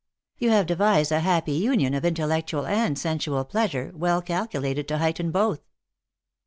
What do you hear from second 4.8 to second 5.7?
to heighten both."